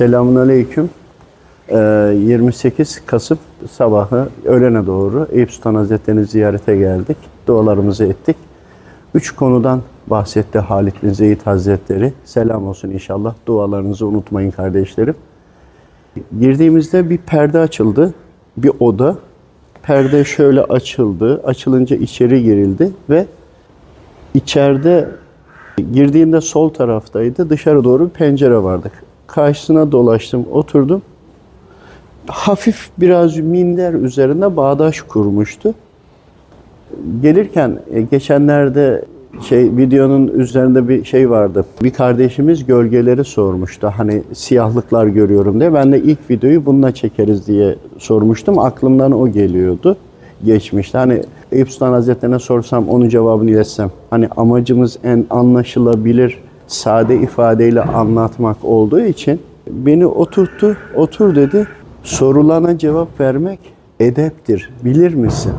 [0.00, 0.90] Selamun Aleyküm.
[1.68, 3.38] Ee, 28 Kasım
[3.70, 7.16] sabahı öğlene doğru Eyüp Sultan Hazretleri'ni ziyarete geldik.
[7.46, 8.36] Dualarımızı ettik.
[9.14, 12.12] Üç konudan bahsetti Halid bin Zeyd Hazretleri.
[12.24, 13.34] Selam olsun inşallah.
[13.46, 15.14] Dualarınızı unutmayın kardeşlerim.
[16.40, 18.14] Girdiğimizde bir perde açıldı.
[18.56, 19.16] Bir oda.
[19.82, 21.42] Perde şöyle açıldı.
[21.44, 23.26] Açılınca içeri girildi ve
[24.34, 25.08] içeride
[25.92, 27.50] girdiğinde sol taraftaydı.
[27.50, 28.90] Dışarı doğru bir pencere vardı.
[29.34, 31.02] Karşısına dolaştım, oturdum.
[32.26, 35.74] Hafif biraz minder üzerinde bağdaş kurmuştu.
[37.22, 39.04] Gelirken e, geçenlerde
[39.48, 41.64] şey videonun üzerinde bir şey vardı.
[41.82, 43.92] Bir kardeşimiz gölgeleri sormuştu.
[43.96, 45.74] Hani siyahlıklar görüyorum diye.
[45.74, 48.58] Ben de ilk videoyu bununla çekeriz diye sormuştum.
[48.58, 49.96] Aklımdan o geliyordu.
[50.44, 50.98] Geçmişte.
[50.98, 51.22] Hani
[51.52, 53.90] Eyüp Sultan Hazretlerine sorsam onun cevabını iletsem.
[54.10, 56.38] Hani amacımız en anlaşılabilir,
[56.72, 59.40] sade ifadeyle anlatmak olduğu için
[59.70, 60.76] beni oturttu.
[60.96, 61.66] Otur dedi.
[62.02, 63.58] Sorulana cevap vermek
[64.00, 64.70] edeptir.
[64.84, 65.52] Bilir misin?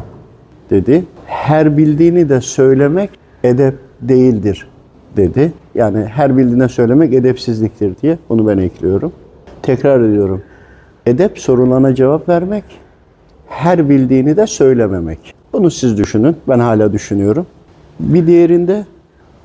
[0.72, 1.06] dedi.
[1.26, 3.10] Her bildiğini de söylemek
[3.44, 4.68] edep değildir
[5.18, 5.54] dedi.
[5.76, 9.12] Yani her bildiğine söylemek edepsizliktir diye bunu ben ekliyorum.
[9.62, 10.42] Tekrar ediyorum.
[11.06, 12.64] Edep sorulana cevap vermek,
[13.48, 15.34] her bildiğini de söylememek.
[15.54, 16.36] Bunu siz düşünün.
[16.48, 17.46] Ben hala düşünüyorum.
[18.00, 18.86] Bir diğerinde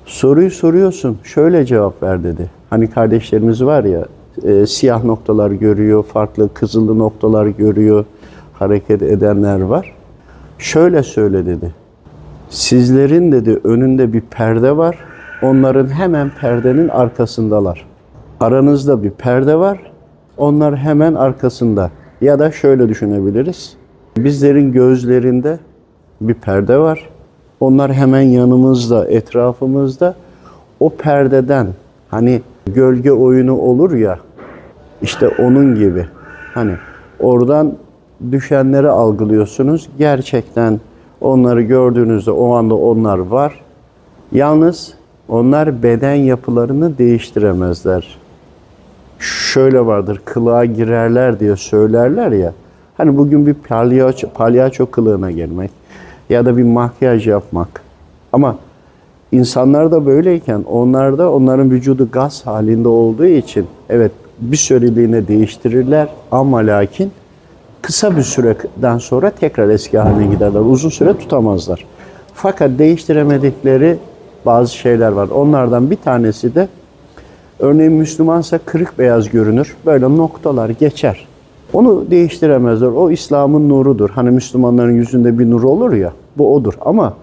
[0.07, 1.19] soruyu soruyorsun.
[1.23, 2.51] Şöyle cevap ver dedi.
[2.71, 4.07] Hani kardeşlerimiz var ya
[4.43, 8.05] e, siyah noktalar görüyor, farklı kızılı noktalar görüyor,
[8.53, 9.95] hareket edenler var.
[10.59, 11.75] Şöyle söyle dedi.
[12.49, 14.97] Sizlerin dedi önünde bir perde var.
[15.43, 17.87] Onların hemen perdenin arkasındalar.
[18.41, 19.93] Aranızda bir perde var.
[20.37, 21.91] Onlar hemen arkasında.
[22.21, 23.77] Ya da şöyle düşünebiliriz.
[24.17, 25.59] Bizlerin gözlerinde
[26.21, 27.09] bir perde var.
[27.61, 30.15] Onlar hemen yanımızda, etrafımızda.
[30.81, 31.67] O perdeden
[32.09, 34.19] hani gölge oyunu olur ya
[35.03, 36.07] işte onun gibi.
[36.55, 36.73] Hani
[37.21, 37.73] oradan
[38.33, 39.89] düşenleri algılıyorsunuz.
[39.99, 40.81] Gerçekten
[41.21, 43.61] onları gördüğünüzde o anda onlar var.
[44.33, 44.95] Yalnız
[45.29, 48.19] onlar beden yapılarını değiştiremezler.
[49.19, 52.53] Şöyle vardır, kılığa girerler diye söylerler ya.
[52.97, 55.71] Hani bugün bir palyaço, palyaço kılığına girmek
[56.31, 57.83] ya da bir makyaj yapmak.
[58.33, 58.57] Ama
[59.33, 66.09] insanlar da böyleyken onlar da onların vücudu gaz halinde olduğu için evet bir süreliğine değiştirirler
[66.31, 67.13] ama lakin
[67.83, 70.61] kısa bir süreden sonra tekrar eski haline giderler.
[70.61, 71.85] Uzun süre tutamazlar.
[72.35, 73.97] Fakat değiştiremedikleri
[74.47, 75.29] bazı şeyler var.
[75.29, 76.69] Onlardan bir tanesi de
[77.59, 79.77] örneğin Müslümansa kırık beyaz görünür.
[79.87, 81.27] Böyle noktalar geçer.
[81.73, 82.87] Onu değiştiremezler.
[82.87, 84.11] O İslam'ın nurudur.
[84.11, 86.75] Hani Müslümanların yüzünde bir nur olur ya, bu odur.
[86.81, 87.15] Ama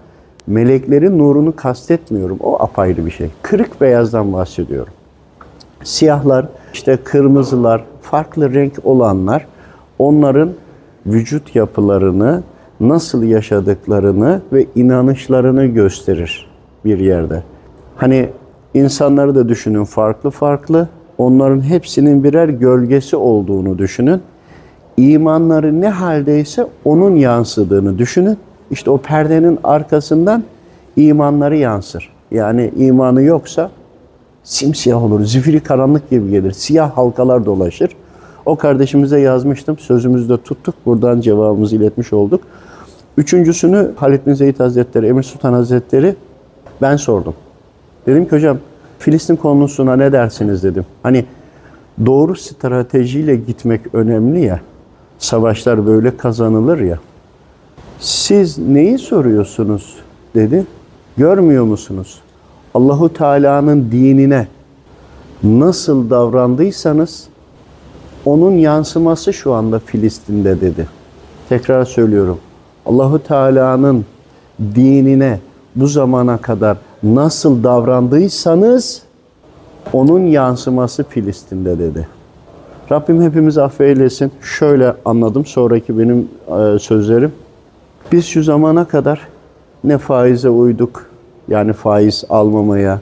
[0.46, 2.38] meleklerin nurunu kastetmiyorum.
[2.42, 3.30] O apayrı bir şey.
[3.42, 4.92] Kırık beyazdan bahsediyorum.
[5.84, 9.46] Siyahlar, işte kırmızılar, farklı renk olanlar
[9.98, 10.50] onların
[11.06, 12.42] vücut yapılarını,
[12.80, 16.50] nasıl yaşadıklarını ve inanışlarını gösterir
[16.84, 17.42] bir yerde.
[17.96, 18.28] Hani
[18.74, 20.88] insanları da düşünün farklı farklı.
[21.18, 24.20] Onların hepsinin birer gölgesi olduğunu düşünün.
[24.96, 28.38] İmanları ne haldeyse onun yansıdığını düşünün.
[28.70, 30.44] İşte o perdenin arkasından
[30.96, 32.10] imanları yansır.
[32.30, 33.70] Yani imanı yoksa
[34.44, 36.52] simsiyah olur, zifiri karanlık gibi gelir.
[36.52, 37.90] Siyah halkalar dolaşır.
[38.46, 39.78] O kardeşimize yazmıştım.
[39.78, 40.74] Sözümüzü de tuttuk.
[40.86, 42.40] Buradan cevabımızı iletmiş olduk.
[43.16, 46.14] Üçüncüsünü Halid bin Zeyd Hazretleri, Emir Sultan Hazretleri
[46.82, 47.34] ben sordum.
[48.06, 48.58] Dedim ki hocam
[48.98, 50.86] Filistin konusuna ne dersiniz dedim.
[51.02, 51.24] Hani
[52.06, 54.60] doğru stratejiyle gitmek önemli ya.
[55.18, 56.98] Savaşlar böyle kazanılır ya.
[58.00, 59.96] Siz neyi soruyorsunuz
[60.34, 60.66] dedi.
[61.16, 62.18] Görmüyor musunuz?
[62.74, 64.46] Allahu Teala'nın dinine
[65.42, 67.26] nasıl davrandıysanız
[68.24, 70.88] onun yansıması şu anda Filistin'de dedi.
[71.48, 72.38] Tekrar söylüyorum.
[72.86, 74.04] Allahu Teala'nın
[74.74, 75.40] dinine
[75.76, 79.02] bu zamana kadar nasıl davrandıysanız
[79.92, 82.08] onun yansıması Filistin'de dedi.
[82.92, 84.32] Rabbim hepimizi affeylesin.
[84.42, 87.32] Şöyle anladım sonraki benim e, sözlerim.
[88.12, 89.28] Biz şu zamana kadar
[89.84, 91.06] ne faize uyduk,
[91.48, 93.00] yani faiz almamaya,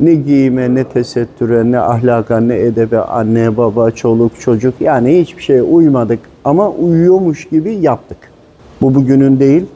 [0.00, 5.62] ne giyime, ne tesettüre, ne ahlaka, ne edebe, anne, baba, çoluk, çocuk yani hiçbir şeye
[5.62, 8.18] uymadık ama uyuyormuş gibi yaptık.
[8.82, 9.66] Bu bugünün değil,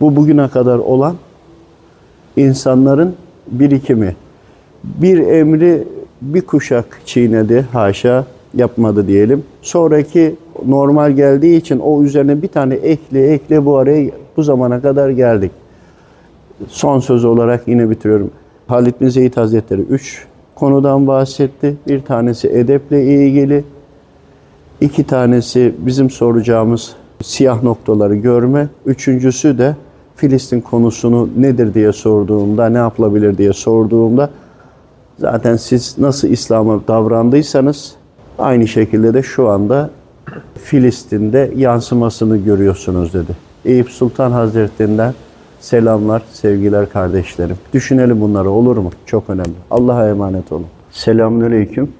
[0.00, 1.16] bu bugüne kadar olan
[2.36, 3.14] insanların
[3.46, 4.16] birikimi.
[4.84, 5.84] Bir emri
[6.22, 8.24] bir kuşak çiğnedi, haşa
[8.54, 9.44] yapmadı diyelim.
[9.62, 10.36] Sonraki
[10.66, 15.50] normal geldiği için o üzerine bir tane ekle ekle bu araya bu zamana kadar geldik.
[16.68, 18.30] Son söz olarak yine bitiriyorum.
[18.66, 21.76] Halid bin Zeyd Hazretleri üç konudan bahsetti.
[21.88, 23.64] Bir tanesi edeple ilgili.
[24.80, 28.68] İki tanesi bizim soracağımız siyah noktaları görme.
[28.86, 29.76] Üçüncüsü de
[30.16, 34.30] Filistin konusunu nedir diye sorduğumda, ne yapılabilir diye sorduğumda
[35.20, 37.94] zaten siz nasıl İslam'a davrandıysanız
[38.38, 39.90] aynı şekilde de şu anda
[40.62, 43.36] Filistin'de yansımasını görüyorsunuz dedi.
[43.64, 45.14] Eyüp Sultan Hazretlerinden
[45.60, 47.56] selamlar, sevgiler kardeşlerim.
[47.72, 48.90] Düşünelim bunları olur mu?
[49.06, 49.54] Çok önemli.
[49.70, 50.66] Allah'a emanet olun.
[50.90, 51.92] Selamünaleyküm.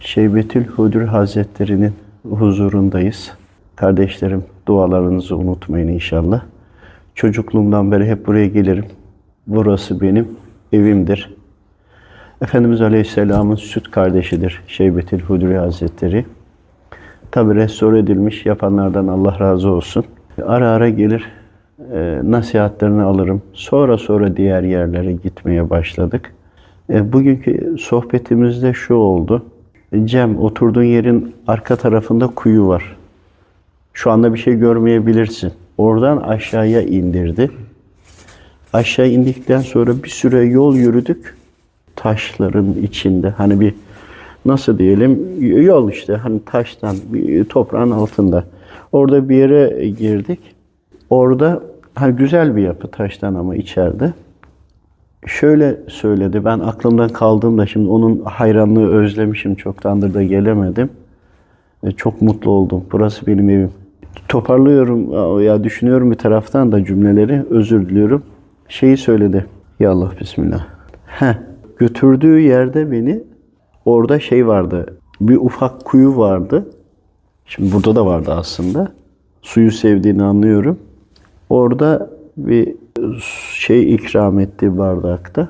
[0.00, 1.92] Şeybetül Hudur Hazretleri'nin
[2.30, 3.32] huzurundayız.
[3.76, 6.40] Kardeşlerim dualarınızı unutmayın inşallah.
[7.14, 8.84] Çocukluğumdan beri hep buraya gelirim.
[9.46, 10.28] Burası benim
[10.72, 11.36] evimdir.
[12.42, 16.24] Efendimiz Aleyhisselam'ın süt kardeşidir Şeybetül Hudri Hazretleri.
[17.30, 20.04] Tabi restore edilmiş yapanlardan Allah razı olsun.
[20.46, 21.26] Ara ara gelir
[21.92, 23.42] e, nasihatlerini alırım.
[23.52, 26.32] Sonra sonra diğer yerlere gitmeye başladık.
[26.90, 29.42] E, bugünkü sohbetimizde şu oldu.
[30.04, 32.96] Cem oturduğun yerin arka tarafında kuyu var.
[33.92, 35.52] Şu anda bir şey görmeyebilirsin.
[35.78, 37.50] Oradan aşağıya indirdi.
[38.72, 41.36] Aşağı indikten sonra bir süre yol yürüdük.
[42.06, 43.74] Taşların içinde hani bir
[44.44, 46.96] nasıl diyelim yol işte hani taştan
[47.48, 48.44] toprağın altında.
[48.92, 50.40] Orada bir yere girdik.
[51.10, 51.62] Orada
[51.94, 54.12] hani güzel bir yapı taştan ama içeride.
[55.26, 56.44] Şöyle söyledi.
[56.44, 59.54] Ben aklımdan kaldığımda şimdi onun hayranlığı özlemişim.
[59.54, 60.90] Çoktandır da gelemedim.
[61.82, 62.84] E, çok mutlu oldum.
[62.92, 63.70] Burası benim evim.
[64.28, 67.42] Toparlıyorum ya düşünüyorum bir taraftan da cümleleri.
[67.50, 68.22] Özür diliyorum.
[68.68, 69.46] Şeyi söyledi.
[69.80, 70.66] Ya Allah bismillah.
[71.06, 71.45] Heh,
[71.76, 73.22] götürdüğü yerde beni
[73.84, 74.98] orada şey vardı.
[75.20, 76.66] Bir ufak kuyu vardı.
[77.46, 78.92] Şimdi burada da vardı aslında.
[79.42, 80.78] Suyu sevdiğini anlıyorum.
[81.50, 82.74] Orada bir
[83.52, 85.48] şey ikram etti bardakta.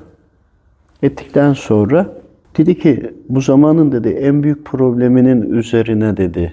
[1.02, 2.12] Ettikten sonra
[2.56, 6.52] dedi ki bu zamanın dedi en büyük probleminin üzerine dedi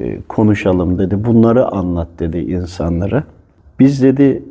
[0.00, 1.24] e, konuşalım dedi.
[1.24, 3.24] Bunları anlat dedi insanlara.
[3.78, 4.42] Biz dedi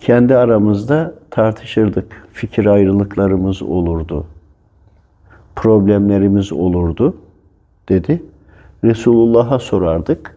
[0.00, 2.28] kendi aramızda tartışırdık.
[2.32, 4.26] Fikir ayrılıklarımız olurdu.
[5.56, 7.16] Problemlerimiz olurdu
[7.88, 8.22] dedi.
[8.84, 10.36] Resulullah'a sorardık.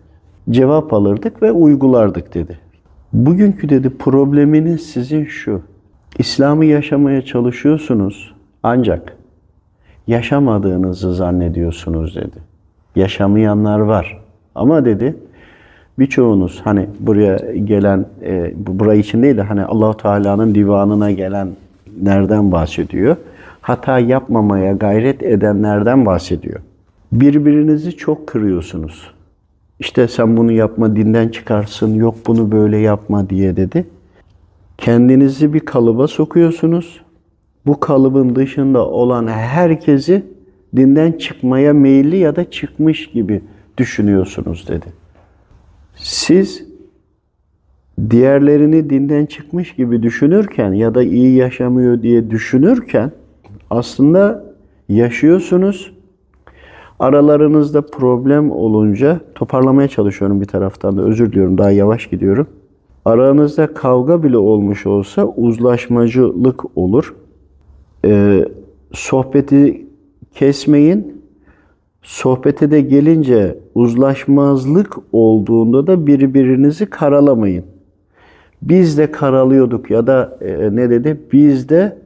[0.49, 2.59] Cevap alırdık ve uygulardık dedi.
[3.13, 5.61] Bugünkü dedi probleminiz sizin şu.
[6.19, 8.33] İslam'ı yaşamaya çalışıyorsunuz
[8.63, 9.17] ancak
[10.07, 12.37] yaşamadığınızı zannediyorsunuz dedi.
[12.95, 14.21] Yaşamayanlar var.
[14.55, 15.15] Ama dedi
[15.99, 21.49] birçoğunuz hani buraya gelen e, burayı için değil de hani Allahu Teala'nın divanına gelen
[22.01, 23.15] nereden bahsediyor?
[23.61, 26.59] Hata yapmamaya gayret edenlerden bahsediyor.
[27.11, 29.11] Birbirinizi çok kırıyorsunuz.
[29.79, 33.85] İşte sen bunu yapma dinden çıkarsın, yok bunu böyle yapma diye dedi.
[34.77, 37.01] Kendinizi bir kalıba sokuyorsunuz.
[37.65, 40.23] Bu kalıbın dışında olan herkesi
[40.75, 43.41] dinden çıkmaya meyilli ya da çıkmış gibi
[43.77, 44.85] düşünüyorsunuz dedi.
[45.97, 46.63] Siz
[48.09, 53.11] diğerlerini dinden çıkmış gibi düşünürken ya da iyi yaşamıyor diye düşünürken
[53.69, 54.45] aslında
[54.89, 55.97] yaşıyorsunuz
[56.99, 62.47] Aralarınızda problem olunca toparlamaya çalışıyorum bir taraftan da özür diliyorum daha yavaş gidiyorum.
[63.05, 67.15] Aranızda kavga bile olmuş olsa uzlaşmacılık olur.
[68.05, 68.45] Ee,
[68.93, 69.87] sohbeti
[70.35, 71.16] kesmeyin.
[72.07, 77.65] Sohbete de gelince uzlaşmazlık olduğunda da birbirinizi karalamayın.
[78.61, 81.17] Biz de karalıyorduk ya da e, ne dedi?
[81.33, 81.97] Biz de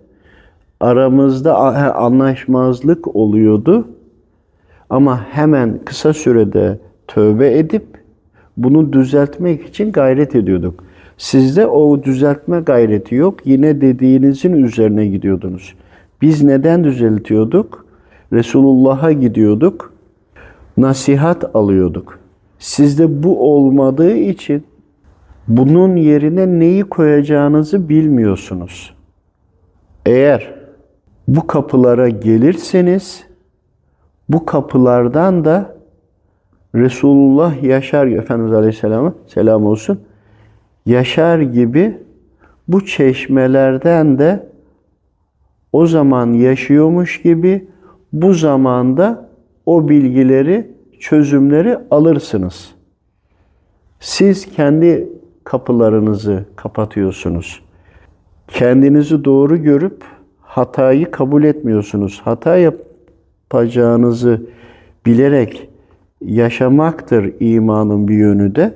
[0.80, 1.56] aramızda
[1.96, 3.88] anlaşmazlık oluyordu
[4.90, 7.86] ama hemen kısa sürede tövbe edip
[8.58, 10.84] bunu düzeltmek için gayret ediyorduk.
[11.18, 13.48] Sizde o düzeltme gayreti yok.
[13.48, 15.76] Yine dediğinizin üzerine gidiyordunuz.
[16.22, 17.86] Biz neden düzeltiyorduk?
[18.34, 19.91] Resulullah'a gidiyorduk.
[20.82, 22.20] Nasihat alıyorduk.
[22.60, 24.64] Sizde bu olmadığı için
[25.48, 28.96] bunun yerine neyi koyacağınızı bilmiyorsunuz.
[30.06, 30.54] Eğer
[31.28, 33.24] bu kapılara gelirseniz
[34.30, 35.76] bu kapılardan da
[36.76, 40.00] Resulullah yaşar Efendimiz Aleyhisselam'a selam olsun.
[40.86, 41.98] Yaşar gibi
[42.68, 44.50] bu çeşmelerden de
[45.74, 47.68] o zaman yaşıyormuş gibi
[48.14, 49.31] bu zamanda
[49.72, 52.72] o bilgileri, çözümleri alırsınız.
[54.00, 55.10] Siz kendi
[55.44, 57.64] kapılarınızı kapatıyorsunuz.
[58.48, 60.04] Kendinizi doğru görüp
[60.42, 62.22] hatayı kabul etmiyorsunuz.
[62.24, 62.76] Hata yap
[63.44, 64.42] yapacağınızı
[65.06, 65.70] bilerek
[66.22, 68.74] yaşamaktır imanın bir yönü de.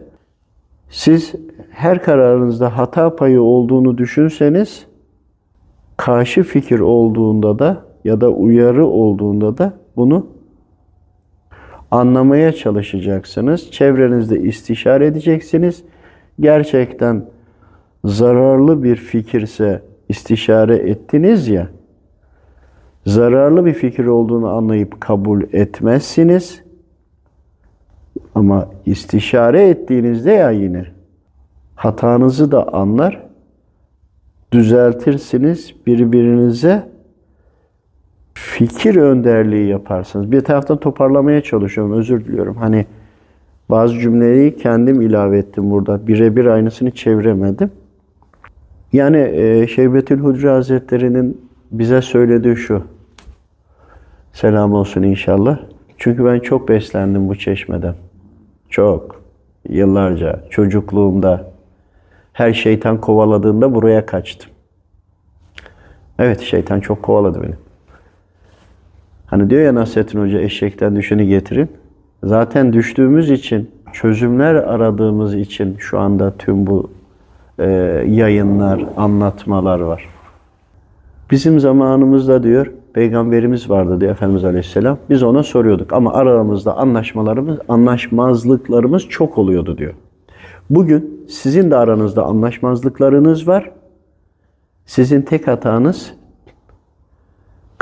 [0.90, 1.34] Siz
[1.70, 4.86] her kararınızda hata payı olduğunu düşünseniz
[5.98, 10.35] karşı fikir olduğunda da ya da uyarı olduğunda da bunu
[11.96, 13.72] anlamaya çalışacaksınız.
[13.72, 15.84] Çevrenizde istişare edeceksiniz.
[16.40, 17.26] Gerçekten
[18.06, 21.68] zararlı bir fikirse istişare ettiniz ya,
[23.06, 26.62] zararlı bir fikir olduğunu anlayıp kabul etmezsiniz.
[28.36, 30.86] Ama istişare ettiğinizde ya yine
[31.76, 33.26] hatanızı da anlar,
[34.52, 36.95] düzeltirsiniz, birbirinize
[38.36, 40.32] fikir önderliği yaparsınız.
[40.32, 42.56] Bir taraftan toparlamaya çalışıyorum, özür diliyorum.
[42.56, 42.86] Hani
[43.70, 46.08] bazı cümleyi kendim ilave ettim burada.
[46.08, 47.72] Birebir aynısını çeviremedim.
[48.94, 52.84] Yani e, Şevbetül Hudri Hazretleri'nin bize söylediği şu.
[54.34, 55.60] Selam olsun inşallah.
[55.98, 57.96] Çünkü ben çok beslendim bu çeşmeden.
[58.70, 59.22] Çok.
[59.70, 61.52] Yıllarca, çocukluğumda.
[62.34, 64.52] Her şeytan kovaladığında buraya kaçtım.
[66.20, 67.54] Evet, şeytan çok kovaladı beni.
[69.36, 71.70] Hani diyor ya Nasrettin Hoca eşekten düşeni getirin.
[72.24, 76.90] Zaten düştüğümüz için, çözümler aradığımız için şu anda tüm bu
[77.60, 77.66] e,
[78.08, 80.10] yayınlar, anlatmalar var.
[81.32, 84.98] Bizim zamanımızda diyor, peygamberimiz vardı diyor Efendimiz Aleyhisselam.
[85.10, 89.94] Biz ona soruyorduk ama aramızda anlaşmalarımız, anlaşmazlıklarımız çok oluyordu diyor.
[90.70, 93.72] Bugün sizin de aranızda anlaşmazlıklarınız var.
[94.86, 96.14] Sizin tek hatanız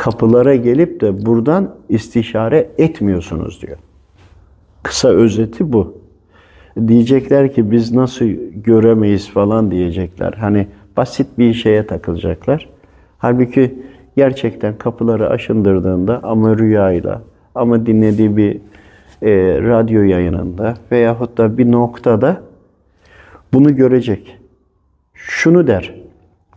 [0.04, 3.78] kapılara gelip de buradan istişare etmiyorsunuz diyor.
[4.84, 5.98] Kısa özeti bu.
[6.88, 10.34] Diyecekler ki biz nasıl göremeyiz falan diyecekler.
[10.34, 10.68] Hani
[10.98, 12.70] basit bir şeye takılacaklar.
[13.18, 13.76] Halbuki
[14.16, 17.22] gerçekten kapıları aşındırdığında ama rüyayla
[17.56, 18.56] ama dinlediği bir
[19.22, 22.42] e, radyo yayınında veyahut da bir noktada
[23.54, 24.38] bunu görecek.
[25.14, 26.03] Şunu der.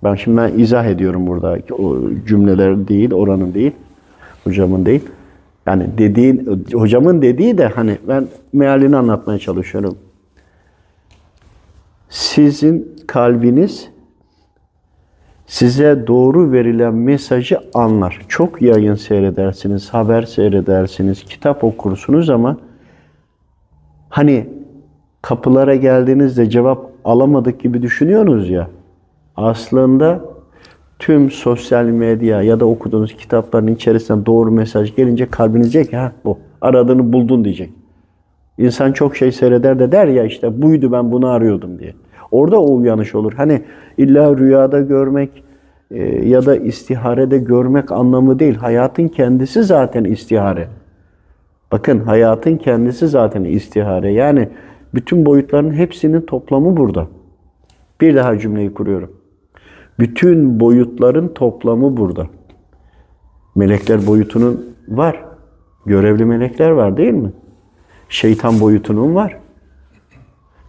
[0.04, 1.58] Ben şimdi ben izah ediyorum burada.
[1.78, 3.72] O cümleler değil, oranın değil.
[4.44, 5.04] Hocamın değil.
[5.66, 9.98] Yani dediğin, hocamın dediği de hani ben mealini anlatmaya çalışıyorum.
[12.08, 13.90] Sizin kalbiniz
[15.46, 18.20] size doğru verilen mesajı anlar.
[18.28, 22.58] Çok yayın seyredersiniz, haber seyredersiniz, kitap okursunuz ama
[24.08, 24.46] hani
[25.22, 28.68] kapılara geldiğinizde cevap alamadık gibi düşünüyorsunuz ya.
[29.36, 30.24] Aslında
[30.98, 36.12] tüm sosyal medya ya da okuduğunuz kitapların içerisinden doğru mesaj gelince kalbiniz diyecek ki ha
[36.24, 37.70] bu aradığını buldun diyecek.
[38.58, 41.94] İnsan çok şey seyreder de der ya işte buydu ben bunu arıyordum diye.
[42.30, 43.32] Orada o uyanış olur.
[43.32, 43.62] Hani
[43.98, 45.44] illa rüyada görmek
[45.90, 48.54] e, ya da istiharede görmek anlamı değil.
[48.54, 50.68] Hayatın kendisi zaten istihare.
[51.72, 54.12] Bakın hayatın kendisi zaten istihare.
[54.12, 54.48] Yani
[54.94, 57.06] bütün boyutların hepsinin toplamı burada.
[58.00, 59.15] Bir daha cümleyi kuruyorum.
[59.98, 62.26] Bütün boyutların toplamı burada.
[63.54, 65.24] Melekler boyutunun var.
[65.86, 67.32] Görevli melekler var değil mi?
[68.08, 69.38] Şeytan boyutunun var.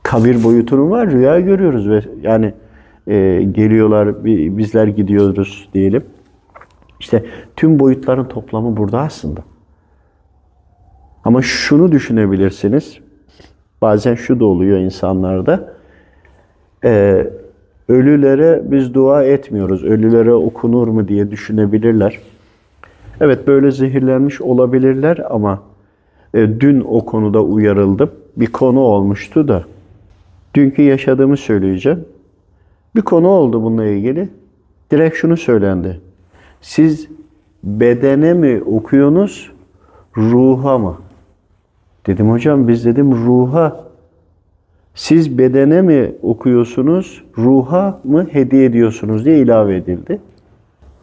[0.03, 1.11] Kabir boyutunun var.
[1.11, 2.53] Rüya görüyoruz ve yani
[3.07, 4.25] e, geliyorlar,
[4.57, 6.03] bizler gidiyoruz diyelim.
[6.99, 9.41] İşte tüm boyutların toplamı burada aslında.
[11.23, 12.99] Ama şunu düşünebilirsiniz.
[13.81, 15.73] Bazen şu da oluyor insanlarda.
[16.83, 17.27] Ee,
[17.89, 19.83] ölülere biz dua etmiyoruz.
[19.83, 22.19] Ölülere okunur mu diye düşünebilirler.
[23.21, 25.63] Evet böyle zehirlenmiş olabilirler ama
[26.33, 28.11] e, dün o konuda uyarıldım.
[28.37, 29.63] Bir konu olmuştu da.
[30.55, 32.05] Dünkü yaşadığımı söyleyeceğim.
[32.95, 34.29] Bir konu oldu bununla ilgili.
[34.91, 36.01] Direkt şunu söylendi.
[36.61, 37.07] Siz
[37.63, 39.51] bedene mi okuyorsunuz,
[40.17, 40.97] ruha mı?
[42.07, 43.86] Dedim hocam biz dedim ruha.
[44.97, 50.19] Siz bedene mi okuyorsunuz, ruha mı hediye ediyorsunuz diye ilave edildi.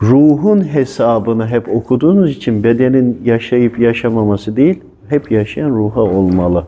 [0.03, 6.65] Ruhun hesabını hep okuduğunuz için bedenin yaşayıp yaşamaması değil, hep yaşayan ruha olmalı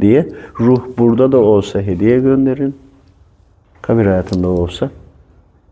[0.00, 0.28] diye.
[0.60, 2.74] Ruh burada da olsa hediye gönderin,
[3.82, 4.90] kabir hayatında olsa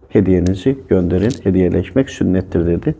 [0.08, 1.32] hediyenizi gönderin.
[1.42, 2.94] Hediyeleşmek sünnettir dedi.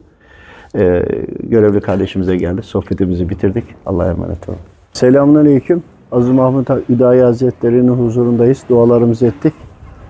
[0.75, 1.02] Ee,
[1.42, 2.62] görevli kardeşimize geldi.
[2.62, 3.64] Sohbetimizi bitirdik.
[3.87, 4.58] Allah'a emanet olun.
[4.92, 5.82] Selamun Aleyküm.
[6.12, 8.64] Aziz Mahmut Hüdayi Hazretleri'nin huzurundayız.
[8.69, 9.54] Dualarımızı ettik.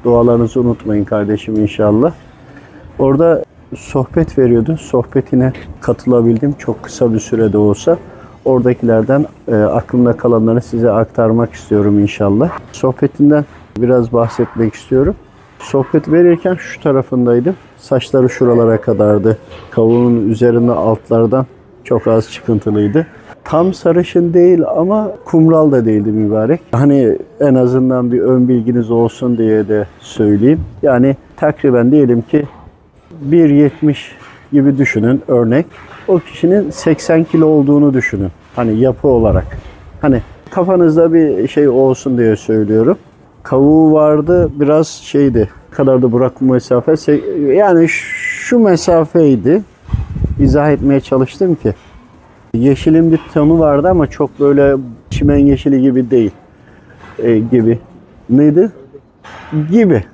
[0.04, 2.12] Dualarınızı unutmayın kardeşim inşallah.
[2.98, 3.44] Orada
[3.76, 4.76] sohbet veriyordu.
[4.76, 6.52] Sohbetine katılabildim.
[6.52, 7.98] Çok kısa bir sürede olsa.
[8.44, 12.50] Oradakilerden e, aklımda kalanları size aktarmak istiyorum inşallah.
[12.72, 13.44] Sohbetinden
[13.78, 15.14] biraz bahsetmek istiyorum.
[15.58, 17.56] Sohbet verirken şu tarafındaydım.
[17.78, 19.38] Saçları şuralara kadardı.
[19.70, 21.46] Kavunun üzerinde altlardan
[21.84, 23.06] çok az çıkıntılıydı.
[23.44, 26.60] Tam sarışın değil ama kumral da değildi mübarek.
[26.72, 30.60] Hani en azından bir ön bilginiz olsun diye de söyleyeyim.
[30.82, 32.44] Yani takriben diyelim ki
[33.30, 33.96] 1.70
[34.52, 35.66] gibi düşünün örnek.
[36.08, 38.30] O kişinin 80 kilo olduğunu düşünün.
[38.56, 39.58] Hani yapı olarak.
[40.00, 42.98] Hani kafanızda bir şey olsun diye söylüyorum.
[43.42, 45.48] Kavuğu vardı biraz şeydi.
[45.70, 46.94] kadar da bırak mesafe.
[47.54, 49.62] Yani şu mesafeydi.
[50.40, 51.74] İzah etmeye çalıştım ki.
[52.54, 54.76] Yeşilin bir tonu vardı ama çok böyle
[55.10, 56.30] çimen yeşili gibi değil.
[57.18, 57.78] E, gibi.
[58.30, 58.70] Neydi?
[59.70, 60.04] Gibi.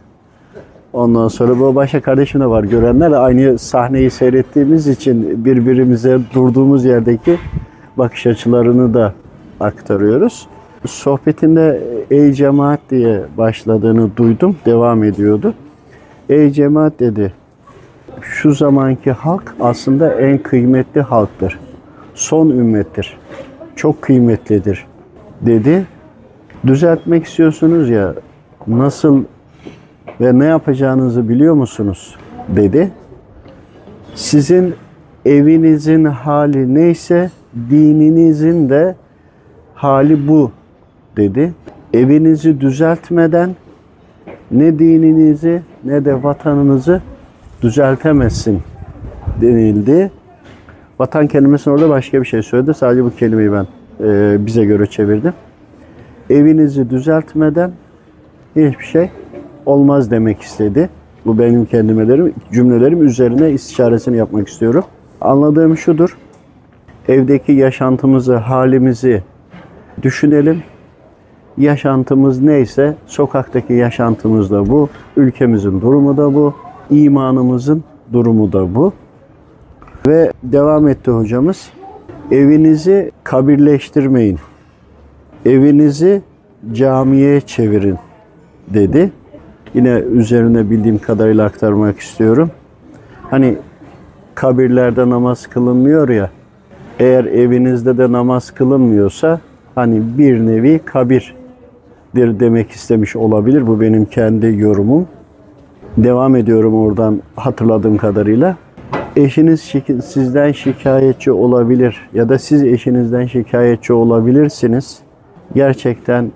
[0.92, 7.38] Ondan sonra bu başka kardeşim de var görenler aynı sahneyi seyrettiğimiz için birbirimize durduğumuz yerdeki
[7.96, 9.14] bakış açılarını da
[9.60, 10.48] aktarıyoruz.
[10.86, 14.56] Sohbetinde ey cemaat diye başladığını duydum.
[14.66, 15.54] Devam ediyordu.
[16.28, 17.32] Ey cemaat dedi.
[18.22, 21.58] Şu zamanki halk aslında en kıymetli halktır.
[22.18, 23.18] Son ümmettir.
[23.76, 24.86] Çok kıymetlidir
[25.40, 25.86] dedi.
[26.66, 28.14] Düzeltmek istiyorsunuz ya
[28.66, 29.24] nasıl
[30.20, 32.16] ve ne yapacağınızı biliyor musunuz?
[32.48, 32.90] dedi.
[34.14, 34.74] Sizin
[35.24, 37.30] evinizin hali neyse
[37.70, 38.94] dininizin de
[39.74, 40.50] hali bu
[41.16, 41.52] dedi.
[41.92, 43.56] Evinizi düzeltmeden
[44.50, 47.02] ne dininizi ne de vatanınızı
[47.62, 48.62] düzeltemezsin
[49.40, 50.10] denildi.
[50.98, 52.74] Vatan kelimesini orada başka bir şey söyledi.
[52.74, 53.66] Sadece bu kelimeyi ben
[54.04, 55.32] e, bize göre çevirdim.
[56.30, 57.72] Evinizi düzeltmeden
[58.56, 59.10] hiçbir şey
[59.66, 60.90] olmaz demek istedi.
[61.26, 64.84] Bu benim kendimelerim, cümlelerim üzerine istişaresini yapmak istiyorum.
[65.20, 66.16] Anladığım şudur.
[67.08, 69.22] Evdeki yaşantımızı, halimizi
[70.02, 70.62] düşünelim.
[71.58, 74.88] Yaşantımız neyse sokaktaki yaşantımız da bu.
[75.16, 76.54] Ülkemizin durumu da bu.
[76.90, 78.92] imanımızın durumu da bu.
[80.06, 81.70] Ve devam etti hocamız.
[82.30, 84.38] Evinizi kabirleştirmeyin.
[85.46, 86.22] Evinizi
[86.72, 87.98] camiye çevirin
[88.68, 89.12] dedi.
[89.74, 92.50] Yine üzerine bildiğim kadarıyla aktarmak istiyorum.
[93.30, 93.56] Hani
[94.34, 96.30] kabirlerde namaz kılınmıyor ya.
[96.98, 99.40] Eğer evinizde de namaz kılınmıyorsa
[99.74, 101.34] hani bir nevi kabirdir
[102.40, 103.66] demek istemiş olabilir.
[103.66, 105.06] Bu benim kendi yorumum.
[105.96, 108.56] Devam ediyorum oradan hatırladığım kadarıyla.
[109.18, 109.60] Eşiniz
[110.04, 114.98] sizden şikayetçi olabilir ya da siz eşinizden şikayetçi olabilirsiniz.
[115.54, 116.32] Gerçekten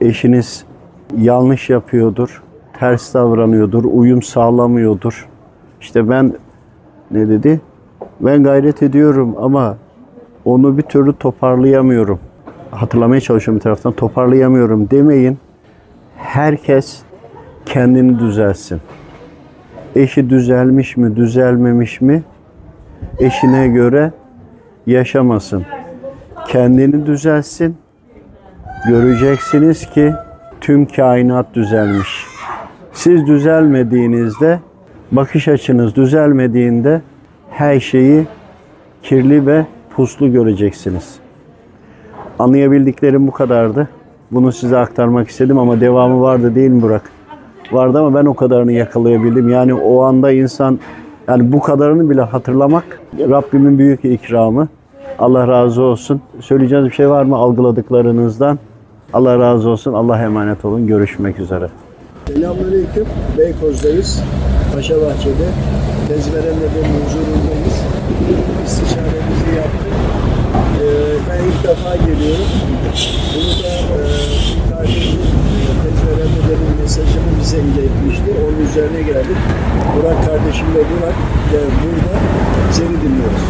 [0.00, 0.64] eşiniz
[1.18, 2.42] yanlış yapıyordur
[2.78, 5.28] ters davranıyordur, uyum sağlamıyordur.
[5.80, 6.32] İşte ben
[7.10, 7.60] ne dedi?
[8.20, 9.76] Ben gayret ediyorum ama
[10.44, 12.18] onu bir türlü toparlayamıyorum.
[12.70, 13.92] Hatırlamaya çalışıyorum bir taraftan.
[13.92, 15.38] Toparlayamıyorum demeyin.
[16.16, 17.02] Herkes
[17.66, 18.80] kendini düzelsin.
[19.94, 22.22] Eşi düzelmiş mi, düzelmemiş mi?
[23.18, 24.12] Eşine göre
[24.86, 25.64] yaşamasın.
[26.48, 27.76] Kendini düzelsin.
[28.88, 30.12] Göreceksiniz ki
[30.60, 32.26] tüm kainat düzelmiş.
[32.92, 34.58] Siz düzelmediğinizde,
[35.12, 37.00] bakış açınız düzelmediğinde
[37.50, 38.26] her şeyi
[39.02, 41.16] kirli ve puslu göreceksiniz.
[42.38, 43.88] Anlayabildiklerim bu kadardı.
[44.30, 47.13] Bunu size aktarmak istedim ama devamı vardı değil mi Burak?
[47.72, 49.48] Vardı ama ben o kadarını yakalayabildim.
[49.48, 50.78] Yani o anda insan
[51.28, 54.68] yani bu kadarını bile hatırlamak Rabbimin büyük ikramı.
[55.18, 56.20] Allah razı olsun.
[56.40, 58.58] Söyleyeceğiniz bir şey var mı algıladıklarınızdan?
[59.12, 59.92] Allah razı olsun.
[59.92, 60.86] Allah emanet olun.
[60.86, 61.68] Görüşmek üzere.
[62.26, 63.06] Selamünaleyküm.
[63.38, 64.22] Beykoz'dayız.
[64.74, 65.48] Paşa Bahçe'de.
[66.08, 67.76] Tezverenlerin huzurundayız.
[68.66, 69.92] İstişaremizi yaptık.
[70.80, 70.86] Ee,
[71.30, 72.50] ben ilk defa geliyorum.
[73.34, 74.06] Bunu da e,
[74.70, 75.20] kardeşim
[75.82, 78.30] Tezverenlerin mesajını bize iletmişti.
[78.44, 79.36] Onun üzerine geldik.
[79.96, 81.14] Burak kardeşimle Burak
[81.52, 82.18] e, burada
[82.72, 83.40] seni dinliyoruz.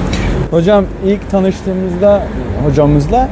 [0.50, 2.22] Hocam ilk tanıştığımızda
[2.64, 3.28] hocamızla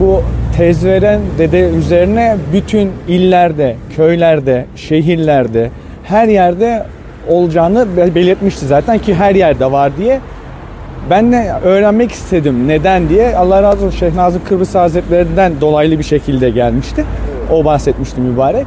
[0.00, 0.22] bu
[0.56, 5.70] tezveren dede üzerine bütün illerde, köylerde, şehirlerde,
[6.04, 6.86] her yerde
[7.28, 10.20] olacağını belirtmişti zaten ki her yerde var diye.
[11.10, 13.36] Ben de öğrenmek istedim neden diye.
[13.36, 17.04] Allah razı olsun Şeyh Nazım Kıbrıs Hazretlerinden dolaylı bir şekilde gelmişti.
[17.52, 18.66] O bahsetmişti mübarek.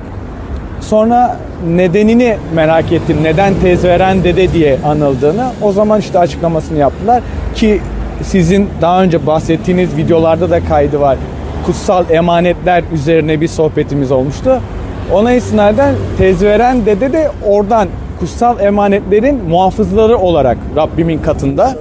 [0.82, 3.18] Sonra nedenini merak ettim.
[3.24, 5.48] Neden tezveren dede diye anıldığını.
[5.62, 7.24] O zaman işte açıklamasını yaptılar
[7.56, 7.82] ki
[8.24, 11.18] sizin daha önce bahsettiğiniz videolarda da kaydı var
[11.66, 14.62] kutsal emanetler üzerine bir sohbetimiz olmuştu.
[15.14, 17.88] Ona istinaden tezveren dede de oradan
[18.20, 21.76] kutsal emanetlerin muhafızları olarak Rabbimin katında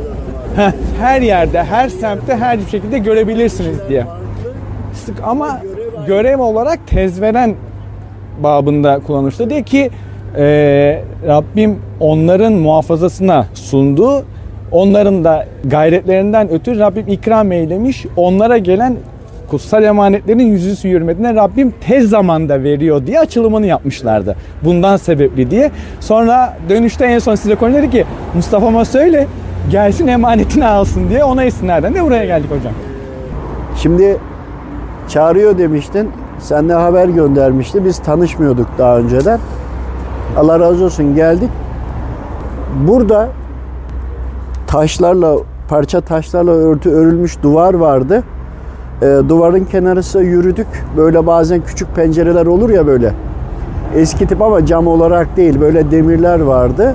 [1.01, 4.07] her yerde, her semtte, her şekilde görebilirsiniz diye.
[5.25, 5.61] Ama
[6.07, 7.55] görev olarak tezveren
[8.43, 9.91] babında kullanmıştı diye ki
[10.37, 10.45] e,
[11.27, 14.25] Rabbim onların muhafazasına sunduğu
[14.73, 18.07] onların da gayretlerinden ötürü Rabbim ikram eylemiş.
[18.17, 18.97] Onlara gelen
[19.51, 24.37] kutsal emanetlerin yüzüstü yürümediğine Rabbim tez zamanda veriyor diye açılımını yapmışlardı.
[24.65, 25.71] Bundan sebepli diye.
[26.01, 29.27] Sonra dönüşte en son size konu dedi ki Mustafa'ma söyle
[29.71, 32.73] gelsin emanetini alsın diye ona istinaden de buraya geldik hocam.
[33.77, 34.19] Şimdi
[35.09, 36.11] çağırıyor demiştin.
[36.41, 37.85] Sen de haber göndermişti.
[37.85, 39.39] Biz tanışmıyorduk daha önceden.
[40.37, 41.51] Allah razı olsun geldik.
[42.89, 43.29] Burada
[44.67, 45.37] taşlarla,
[45.69, 48.23] parça taşlarla örtü örülmüş duvar vardı.
[49.03, 50.67] Ee, duvarın kenarısı yürüdük.
[50.97, 53.13] Böyle bazen küçük pencereler olur ya böyle.
[53.97, 55.61] Eski tip ama cam olarak değil.
[55.61, 56.95] Böyle demirler vardı.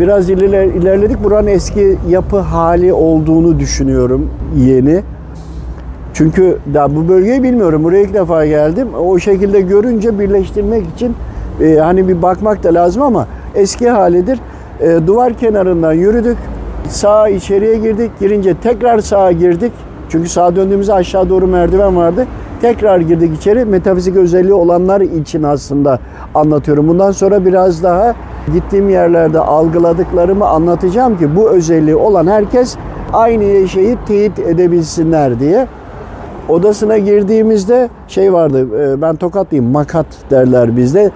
[0.00, 1.24] Biraz iler- ilerledik.
[1.24, 4.30] Buranın eski yapı hali olduğunu düşünüyorum.
[4.56, 5.02] Yeni.
[6.14, 7.84] Çünkü daha bu bölgeyi bilmiyorum.
[7.84, 8.88] Buraya ilk defa geldim.
[9.06, 11.14] O şekilde görünce birleştirmek için
[11.60, 14.38] e, hani bir bakmak da lazım ama eski halidir.
[14.80, 16.36] E, duvar kenarından yürüdük.
[16.88, 18.10] Sağa içeriye girdik.
[18.20, 19.72] Girince tekrar sağa girdik.
[20.08, 22.26] Çünkü sağa döndüğümüzde aşağı doğru merdiven vardı.
[22.60, 23.64] Tekrar girdik içeri.
[23.64, 25.98] Metafizik özelliği olanlar için aslında
[26.34, 26.88] anlatıyorum.
[26.88, 28.14] Bundan sonra biraz daha
[28.52, 32.76] gittiğim yerlerde algıladıklarımı anlatacağım ki bu özelliği olan herkes
[33.12, 35.66] aynı şeyi teyit edebilsinler diye.
[36.48, 41.10] Odasına girdiğimizde şey vardı, e, ben tokatlıyım, makat derler bizde.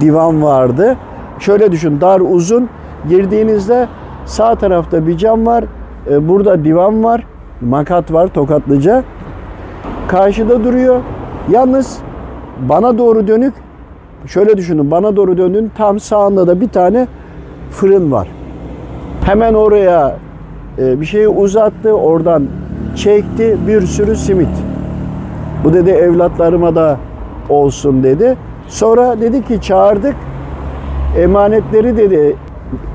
[0.00, 0.96] Divan vardı.
[1.38, 2.68] Şöyle düşün, dar uzun.
[3.08, 3.88] Girdiğinizde
[4.26, 5.64] sağ tarafta bir cam var.
[6.10, 7.26] e, Burada divan var.
[7.60, 9.04] Makat var tokatlıca.
[10.08, 11.00] Karşıda duruyor.
[11.50, 11.98] Yalnız
[12.68, 13.54] bana doğru dönük.
[14.26, 17.06] Şöyle düşünün, bana doğru döndüğün tam sağında da bir tane
[17.70, 18.28] fırın var.
[19.24, 20.16] Hemen oraya
[20.78, 22.46] e, bir şeyi uzattı, oradan
[22.96, 24.48] çekti bir sürü simit.
[25.64, 26.98] Bu dedi evlatlarıma da
[27.48, 28.36] olsun dedi.
[28.68, 30.14] Sonra dedi ki çağırdık.
[31.18, 32.36] Emanetleri dedi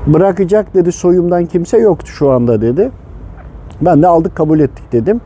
[0.06, 2.90] bırakacak dedi soyumdan kimse yoktu şu anda dedi.
[3.80, 5.20] Ben de aldık kabul ettik dedim.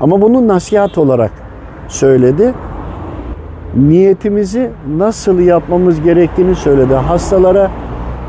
[0.00, 1.30] Ama bunu nasihat olarak
[1.88, 2.54] söyledi.
[3.76, 6.94] Niyetimizi nasıl yapmamız gerektiğini söyledi.
[6.94, 7.70] Hastalara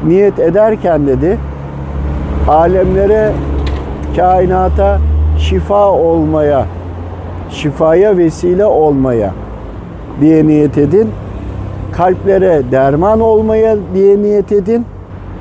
[0.07, 1.37] niyet ederken dedi
[2.47, 3.31] alemlere,
[4.15, 4.99] kainata
[5.37, 6.65] şifa olmaya,
[7.55, 9.33] şifaya vesile olmaya
[10.21, 11.09] diye niyet edin.
[11.91, 14.85] Kalplere derman olmaya diye niyet edin.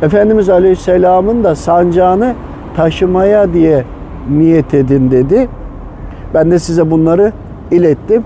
[0.02, 2.34] Efendimiz Aleyhisselam'ın da sancağını
[2.76, 3.84] taşımaya diye
[4.30, 5.48] niyet edin dedi.
[6.34, 7.32] Ben de size bunları
[7.70, 8.22] ilettim.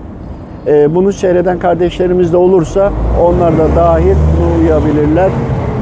[0.67, 5.29] Ee, bunu seyreden kardeşlerimiz de olursa onlar da dahil bunu.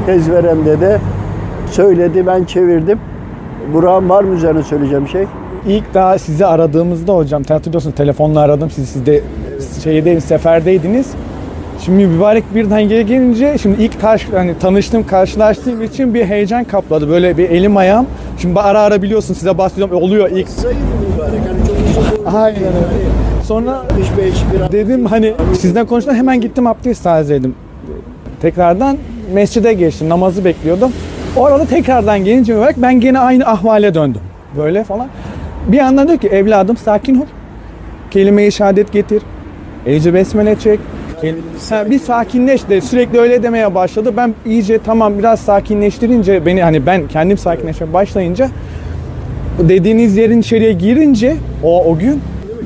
[0.06, 0.98] Tezveremde de
[1.70, 2.98] söyledi ben çevirdim.
[3.74, 5.26] Burak'ın var mı üzerine söyleyeceğim şey?
[5.66, 9.22] İlk daha sizi aradığımızda hocam sen hatırlıyorsun telefonla aradım sizi siz de
[9.84, 11.06] şeyde seferdeydiniz.
[11.84, 17.08] Şimdi mübarek birden geri gelince şimdi ilk karşı, hani tanıştığım karşılaştığım için bir heyecan kapladı.
[17.08, 18.06] Böyle bir elim ayağım.
[18.38, 20.48] Şimdi ara ara biliyorsun size bahsediyorum oluyor ilk.
[20.48, 20.78] Zayıf
[21.12, 21.40] mübarek
[22.26, 23.08] hani Aynen öyle.
[23.44, 27.54] Sonra 65 bir dedim hani sizden konuştum hemen gittim abdest tazeledim.
[28.42, 28.96] Tekrardan
[29.34, 30.92] mescide geçtim namazı bekliyordum.
[31.36, 34.20] O arada tekrardan gelince olarak ben gene aynı ahvale döndüm.
[34.56, 35.08] Böyle falan.
[35.68, 37.26] Bir yandan diyor ki evladım sakin ol.
[38.10, 39.22] Kelime-i şehadet getir.
[39.86, 40.80] Ecü besmele çek.
[41.70, 44.12] Ha, bir sakinleş de sürekli öyle demeye başladı.
[44.16, 48.48] Ben iyice tamam biraz sakinleştirince beni hani ben kendim sakinleşmeye başlayınca
[49.58, 52.20] dediğiniz yerin içeriye girince o o gün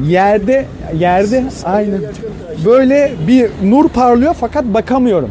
[0.08, 0.64] yerde
[0.98, 2.00] yerde aynen
[2.64, 5.30] böyle bir nur parlıyor fakat bakamıyorum.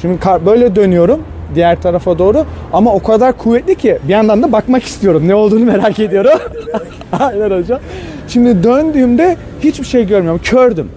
[0.00, 1.20] Şimdi böyle dönüyorum
[1.54, 5.22] diğer tarafa doğru ama o kadar kuvvetli ki bir yandan da bakmak istiyorum.
[5.26, 6.38] Ne olduğunu merak ediyorum.
[7.20, 7.80] Aynen hocam.
[8.28, 10.40] Şimdi döndüğümde hiçbir şey görmüyorum.
[10.44, 10.88] Kördüm.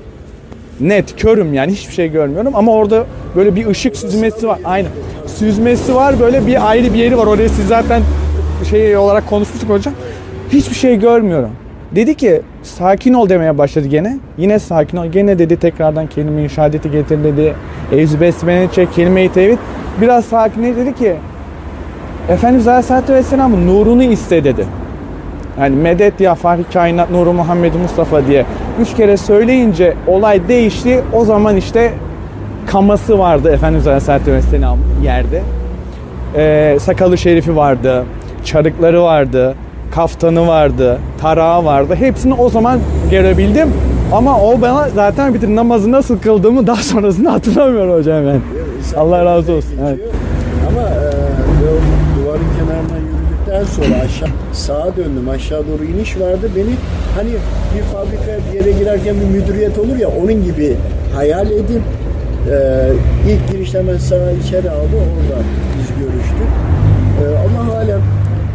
[0.79, 4.59] Net körüm yani hiçbir şey görmüyorum ama orada böyle bir ışık süzmesi var.
[4.65, 4.91] Aynen.
[5.27, 7.27] Süzmesi var böyle bir ayrı bir yeri var.
[7.27, 8.01] Oraya siz zaten
[8.69, 9.93] şey olarak konuşmuştuk hocam.
[10.53, 11.51] Hiçbir şey görmüyorum.
[11.95, 14.17] Dedi ki sakin ol demeye başladı gene.
[14.37, 15.05] Yine sakin ol.
[15.05, 17.53] Gene dedi tekrardan kelime-i şehadeti getir dedi.
[17.93, 19.57] Evzü besmele çek kelime-i tevhid.
[20.01, 21.15] Biraz sakinle dedi ki
[22.29, 24.65] Efendimiz Aleyhisselatü Vesselam'ın nurunu iste dedi.
[25.59, 28.45] Yani medet ya Fahri Kainat Nuru Muhammed Mustafa diye
[28.81, 31.01] üç kere söyleyince olay değişti.
[31.13, 31.93] O zaman işte
[32.67, 35.41] kaması vardı Efendimiz Aleyhisselatü Vesselam yerde.
[36.35, 38.05] Ee, sakalı şerifi vardı,
[38.45, 39.55] çarıkları vardı,
[39.91, 41.95] kaftanı vardı, tarağı vardı.
[41.95, 42.79] Hepsini o zaman
[43.11, 43.73] görebildim.
[44.13, 48.64] Ama o bana zaten bitir namazı nasıl kıldığımı daha sonrasında hatırlamıyorum hocam ben.
[48.97, 49.71] Allah razı olsun.
[49.87, 49.99] Evet.
[50.67, 51.05] Ama e,
[52.19, 55.29] duvarın kenarından yürüdükten sonra aşağı sağa döndüm.
[55.29, 56.49] Aşağı doğru iniş vardı.
[56.55, 56.73] Beni
[57.15, 57.29] hani
[57.75, 60.75] bir fabrikaya bir yere girerken bir müdüriyet olur ya onun gibi
[61.15, 61.81] hayal edip
[62.51, 62.55] e,
[63.29, 64.95] ilk girişte hemen sağa içeri aldı.
[64.95, 65.41] Orada
[65.79, 66.49] biz görüştük.
[67.21, 68.01] E, Allah alem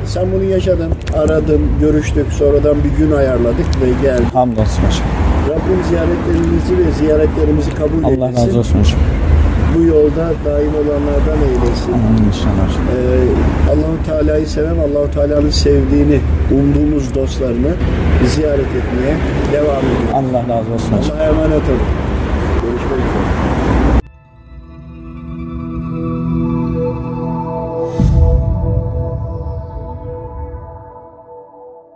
[0.06, 4.34] sen bunu yaşadın, aradın, görüştük, sonradan bir gün ayarladık ve geldik.
[4.34, 5.06] Hamdolsun hocam.
[5.48, 8.46] Rabbim ziyaretlerinizi ve ziyaretlerimizi kabul Allah eylesin.
[8.46, 8.98] razı olsun hocam.
[9.80, 11.92] Bu yolda daim olanlardan eylesin.
[11.92, 12.68] Amin inşallah.
[12.96, 16.20] Ee, Allahu Teala'yı seven, Allahu Teala'nın sevdiğini
[16.52, 17.72] umduğumuz dostlarını
[18.34, 19.16] ziyaret etmeye
[19.52, 20.12] devam ediyor.
[20.14, 20.92] Allah razı olsun.
[20.92, 21.99] Allah'a emanet olun.